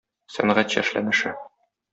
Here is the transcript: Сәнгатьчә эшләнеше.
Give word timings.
Сәнгатьчә 0.37 0.81
эшләнеше. 0.83 1.35